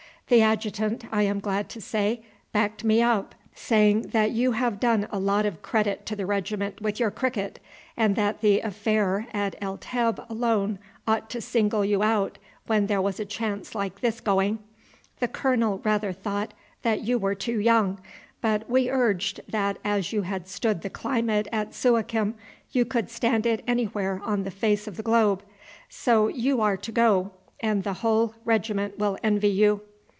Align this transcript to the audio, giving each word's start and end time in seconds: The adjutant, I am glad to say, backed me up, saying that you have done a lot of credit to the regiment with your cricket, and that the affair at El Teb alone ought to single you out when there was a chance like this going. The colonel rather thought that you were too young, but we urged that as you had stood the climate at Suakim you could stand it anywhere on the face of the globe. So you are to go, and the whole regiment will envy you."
The 0.27 0.41
adjutant, 0.41 1.03
I 1.11 1.23
am 1.23 1.41
glad 1.41 1.67
to 1.71 1.81
say, 1.81 2.23
backed 2.53 2.85
me 2.85 3.01
up, 3.01 3.35
saying 3.53 4.03
that 4.13 4.31
you 4.31 4.53
have 4.53 4.79
done 4.79 5.09
a 5.11 5.19
lot 5.19 5.45
of 5.45 5.61
credit 5.61 6.05
to 6.05 6.15
the 6.15 6.25
regiment 6.25 6.79
with 6.81 7.01
your 7.01 7.11
cricket, 7.11 7.59
and 7.97 8.15
that 8.15 8.39
the 8.39 8.61
affair 8.61 9.27
at 9.33 9.57
El 9.59 9.77
Teb 9.77 10.25
alone 10.29 10.79
ought 11.05 11.29
to 11.31 11.41
single 11.41 11.83
you 11.83 12.01
out 12.01 12.37
when 12.65 12.87
there 12.87 13.01
was 13.01 13.19
a 13.19 13.25
chance 13.25 13.75
like 13.75 13.99
this 13.99 14.21
going. 14.21 14.59
The 15.19 15.27
colonel 15.27 15.81
rather 15.83 16.13
thought 16.13 16.53
that 16.81 17.01
you 17.01 17.17
were 17.19 17.35
too 17.35 17.59
young, 17.59 17.99
but 18.39 18.69
we 18.69 18.89
urged 18.89 19.41
that 19.49 19.79
as 19.83 20.13
you 20.13 20.21
had 20.21 20.47
stood 20.47 20.81
the 20.81 20.89
climate 20.89 21.49
at 21.51 21.73
Suakim 21.73 22.35
you 22.71 22.85
could 22.85 23.09
stand 23.09 23.45
it 23.45 23.65
anywhere 23.67 24.21
on 24.23 24.43
the 24.43 24.49
face 24.51 24.87
of 24.87 24.95
the 24.95 25.03
globe. 25.03 25.43
So 25.89 26.29
you 26.29 26.61
are 26.61 26.77
to 26.77 26.91
go, 26.93 27.31
and 27.59 27.83
the 27.83 27.95
whole 27.95 28.33
regiment 28.45 28.97
will 28.97 29.17
envy 29.21 29.49
you." 29.49 29.81